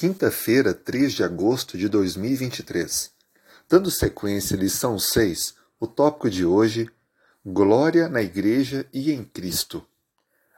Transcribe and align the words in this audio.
quinta-feira, 0.00 0.72
3 0.72 1.12
de 1.12 1.22
agosto 1.22 1.76
de 1.76 1.86
2023. 1.86 3.12
Dando 3.68 3.90
sequência 3.90 4.56
à 4.56 4.58
lição 4.58 4.98
6, 4.98 5.56
o 5.78 5.86
tópico 5.86 6.30
de 6.30 6.42
hoje: 6.42 6.88
Glória 7.44 8.08
na 8.08 8.22
Igreja 8.22 8.88
e 8.94 9.12
em 9.12 9.22
Cristo. 9.22 9.86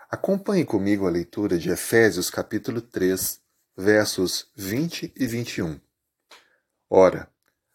Acompanhe 0.08 0.64
comigo 0.64 1.08
a 1.08 1.10
leitura 1.10 1.58
de 1.58 1.70
Efésios 1.70 2.30
capítulo 2.30 2.80
3, 2.80 3.40
versos 3.76 4.46
20 4.54 5.12
e 5.16 5.26
21. 5.26 5.80
Ora, 6.88 7.28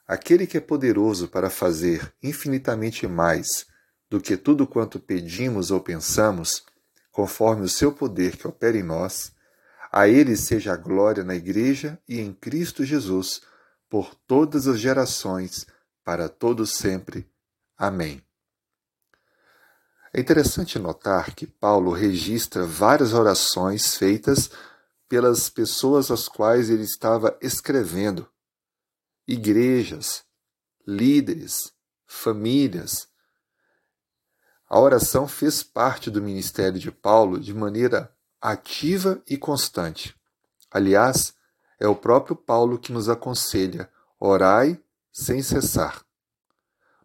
aquele 0.08 0.48
que 0.48 0.56
é 0.56 0.62
poderoso 0.62 1.28
para 1.28 1.50
fazer 1.50 2.14
infinitamente 2.24 3.06
mais 3.10 3.66
do 4.10 4.22
que 4.22 4.38
tudo 4.38 4.66
quanto 4.66 5.02
pedimos 5.02 5.70
ou 5.70 5.82
pensamos, 5.82 6.64
conforme 7.12 7.66
o 7.66 7.70
seu 7.70 7.92
poder 7.92 8.38
que 8.38 8.48
opera 8.48 8.78
em 8.78 8.84
nós, 8.84 9.36
a 9.98 10.08
Ele 10.08 10.38
seja 10.38 10.74
a 10.74 10.78
glória 10.78 11.24
na 11.24 11.34
Igreja 11.34 12.00
e 12.08 12.20
em 12.20 12.32
Cristo 12.32 12.86
Jesus, 12.86 13.42
por 13.90 14.14
todas 14.14 14.68
as 14.68 14.80
gerações, 14.80 15.66
para 16.04 16.30
todos 16.30 16.76
sempre. 16.76 17.28
Amém. 17.76 18.22
É 20.14 20.20
interessante 20.20 20.78
notar 20.78 21.34
que 21.34 21.48
Paulo 21.48 21.92
registra 21.92 22.64
várias 22.64 23.12
orações 23.12 23.98
feitas 23.98 24.52
pelas 25.10 25.50
pessoas 25.50 26.12
às 26.12 26.28
quais 26.28 26.70
ele 26.70 26.84
estava 26.84 27.36
escrevendo. 27.42 28.30
Igrejas, 29.28 30.24
líderes, 30.86 31.74
famílias. 32.06 33.08
A 34.70 34.80
oração 34.80 35.28
fez 35.28 35.64
parte 35.64 36.12
do 36.12 36.22
ministério 36.22 36.80
de 36.80 36.92
Paulo 36.92 37.40
de 37.40 37.52
maneira 37.52 38.16
ativa 38.42 39.22
e 39.28 39.38
constante. 39.38 40.16
Aliás, 40.72 41.34
é 41.80 41.88
o 41.88 41.96
próprio 41.96 42.36
Paulo 42.36 42.78
que 42.78 42.92
nos 42.92 43.10
aconselha: 43.10 43.90
orai 44.20 44.80
sem 45.12 45.42
cessar. 45.42 46.04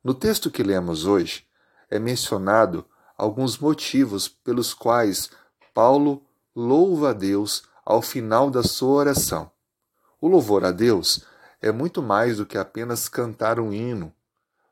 No 0.03 0.15
texto 0.15 0.51
que 0.51 0.63
lemos 0.63 1.05
hoje, 1.05 1.47
é 1.91 1.99
mencionado 1.99 2.85
alguns 3.17 3.59
motivos 3.59 4.29
pelos 4.29 4.75
quais 4.75 5.31
Paulo 5.73 6.27
louva 6.55 7.11
a 7.11 7.13
Deus 7.13 7.65
ao 7.85 8.03
final 8.03 8.51
da 8.51 8.63
sua 8.63 8.95
oração. 8.95 9.51
O 10.21 10.29
louvor 10.29 10.65
a 10.65 10.71
Deus 10.71 11.25
é 11.61 11.71
muito 11.71 12.03
mais 12.03 12.39
do 12.39 12.47
que 12.47 12.59
apenas 12.59 13.09
cantar 13.09 13.61
um 13.61 13.73
hino, 13.73 14.13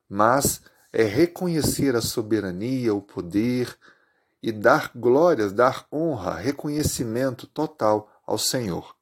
mas 0.08 0.60
é 0.92 1.04
reconhecer 1.04 1.94
a 1.94 2.00
soberania, 2.00 2.94
o 2.94 3.00
poder 3.00 3.76
e 4.42 4.50
dar 4.50 4.91
glórias, 4.94 5.52
dar 5.52 5.86
honra, 5.92 6.36
reconhecimento 6.36 7.46
total 7.46 8.10
ao 8.27 8.38
Senhor. 8.38 8.94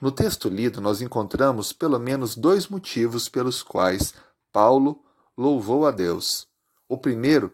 No 0.00 0.12
texto 0.12 0.48
lido, 0.48 0.80
nós 0.80 1.00
encontramos 1.00 1.72
pelo 1.72 1.98
menos 1.98 2.36
dois 2.36 2.68
motivos 2.68 3.28
pelos 3.28 3.62
quais 3.62 4.14
Paulo 4.52 5.02
louvou 5.36 5.86
a 5.86 5.90
Deus. 5.90 6.46
O 6.88 6.96
primeiro 6.96 7.52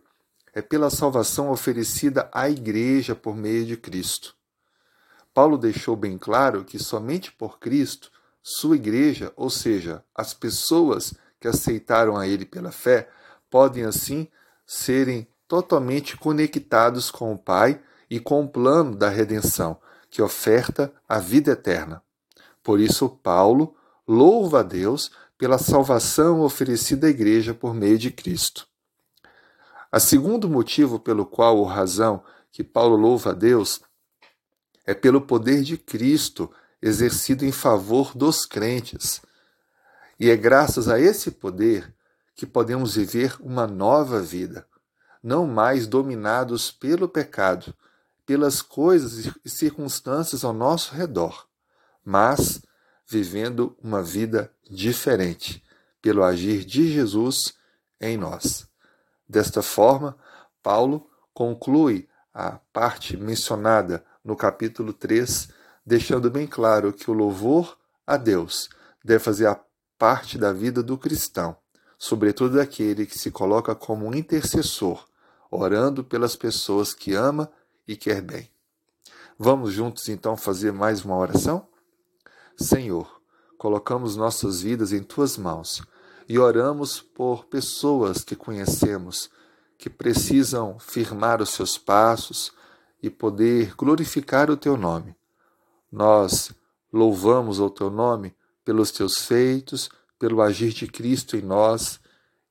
é 0.52 0.62
pela 0.62 0.90
salvação 0.90 1.50
oferecida 1.50 2.28
à 2.32 2.48
Igreja 2.48 3.14
por 3.14 3.34
meio 3.34 3.64
de 3.66 3.76
Cristo. 3.76 4.34
Paulo 5.32 5.58
deixou 5.58 5.96
bem 5.96 6.16
claro 6.16 6.64
que 6.64 6.78
somente 6.78 7.32
por 7.32 7.58
Cristo, 7.58 8.10
sua 8.40 8.76
Igreja, 8.76 9.32
ou 9.36 9.50
seja, 9.50 10.04
as 10.14 10.32
pessoas 10.32 11.14
que 11.40 11.48
aceitaram 11.48 12.16
a 12.16 12.28
Ele 12.28 12.44
pela 12.44 12.70
fé, 12.70 13.10
podem 13.50 13.84
assim 13.84 14.28
serem 14.66 15.26
totalmente 15.54 16.16
conectados 16.16 17.12
com 17.12 17.32
o 17.32 17.38
Pai 17.38 17.80
e 18.10 18.18
com 18.18 18.42
o 18.42 18.48
plano 18.48 18.96
da 18.96 19.08
redenção, 19.08 19.80
que 20.10 20.20
oferta 20.20 20.92
a 21.08 21.20
vida 21.20 21.52
eterna. 21.52 22.02
Por 22.60 22.80
isso, 22.80 23.08
Paulo 23.08 23.72
louva 24.04 24.60
a 24.60 24.62
Deus 24.64 25.12
pela 25.38 25.56
salvação 25.56 26.40
oferecida 26.40 27.06
à 27.06 27.10
Igreja 27.10 27.54
por 27.54 27.72
meio 27.72 27.96
de 27.96 28.10
Cristo. 28.10 28.66
A 29.92 30.00
segundo 30.00 30.50
motivo 30.50 30.98
pelo 30.98 31.24
qual 31.24 31.58
ou 31.58 31.64
razão 31.64 32.24
que 32.50 32.64
Paulo 32.64 32.96
louva 32.96 33.30
a 33.30 33.32
Deus 33.32 33.80
é 34.84 34.92
pelo 34.92 35.20
poder 35.20 35.62
de 35.62 35.78
Cristo 35.78 36.50
exercido 36.82 37.44
em 37.44 37.52
favor 37.52 38.12
dos 38.12 38.44
crentes. 38.44 39.22
E 40.18 40.30
é 40.30 40.36
graças 40.36 40.88
a 40.88 40.98
esse 40.98 41.30
poder 41.30 41.94
que 42.34 42.44
podemos 42.44 42.96
viver 42.96 43.36
uma 43.38 43.68
nova 43.68 44.20
vida, 44.20 44.66
não 45.24 45.46
mais 45.46 45.86
dominados 45.86 46.70
pelo 46.70 47.08
pecado, 47.08 47.74
pelas 48.26 48.60
coisas 48.60 49.32
e 49.42 49.48
circunstâncias 49.48 50.44
ao 50.44 50.52
nosso 50.52 50.94
redor, 50.94 51.48
mas 52.04 52.60
vivendo 53.08 53.74
uma 53.82 54.02
vida 54.02 54.52
diferente, 54.70 55.64
pelo 56.02 56.22
agir 56.22 56.62
de 56.66 56.92
Jesus 56.92 57.54
em 57.98 58.18
nós. 58.18 58.68
Desta 59.26 59.62
forma, 59.62 60.14
Paulo 60.62 61.08
conclui 61.32 62.06
a 62.34 62.58
parte 62.70 63.16
mencionada 63.16 64.04
no 64.22 64.36
capítulo 64.36 64.92
3, 64.92 65.48
deixando 65.86 66.30
bem 66.30 66.46
claro 66.46 66.92
que 66.92 67.10
o 67.10 67.14
louvor 67.14 67.78
a 68.06 68.18
Deus 68.18 68.68
deve 69.02 69.24
fazer 69.24 69.58
parte 69.98 70.36
da 70.36 70.52
vida 70.52 70.82
do 70.82 70.98
cristão, 70.98 71.56
sobretudo 71.98 72.56
daquele 72.56 73.06
que 73.06 73.18
se 73.18 73.30
coloca 73.30 73.74
como 73.74 74.06
um 74.06 74.14
intercessor 74.14 75.06
orando 75.56 76.02
pelas 76.02 76.34
pessoas 76.34 76.92
que 76.92 77.14
ama 77.14 77.50
e 77.86 77.96
quer 77.96 78.20
bem. 78.20 78.50
Vamos 79.38 79.72
juntos 79.72 80.08
então 80.08 80.36
fazer 80.36 80.72
mais 80.72 81.04
uma 81.04 81.16
oração? 81.16 81.66
Senhor, 82.56 83.20
colocamos 83.56 84.16
nossas 84.16 84.62
vidas 84.62 84.92
em 84.92 85.02
tuas 85.02 85.36
mãos 85.36 85.82
e 86.28 86.38
oramos 86.38 87.00
por 87.00 87.44
pessoas 87.46 88.24
que 88.24 88.34
conhecemos 88.34 89.30
que 89.78 89.90
precisam 89.90 90.78
firmar 90.78 91.42
os 91.42 91.50
seus 91.50 91.76
passos 91.76 92.52
e 93.02 93.10
poder 93.10 93.74
glorificar 93.76 94.50
o 94.50 94.56
teu 94.56 94.76
nome. 94.76 95.14
Nós 95.90 96.52
louvamos 96.92 97.60
o 97.60 97.68
teu 97.68 97.90
nome 97.90 98.34
pelos 98.64 98.90
teus 98.90 99.18
feitos, 99.18 99.90
pelo 100.18 100.40
agir 100.40 100.72
de 100.72 100.86
Cristo 100.86 101.36
em 101.36 101.42
nós 101.42 102.00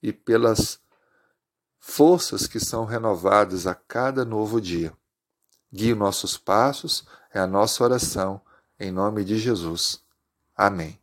e 0.02 0.14
pelas 0.14 0.83
forças 1.86 2.48
que 2.48 2.62
são 2.62 2.86
renovadas 2.86 3.68
a 3.68 3.76
cada 3.76 4.24
novo 4.24 4.62
dia. 4.62 4.94
Guie 5.72 5.94
nossos 5.94 6.38
passos, 6.38 7.06
é 7.34 7.40
a 7.40 7.46
nossa 7.46 7.84
oração, 7.84 8.40
em 8.80 8.90
nome 8.90 9.26
de 9.26 9.38
Jesus. 9.38 10.02
Amém. 10.56 11.03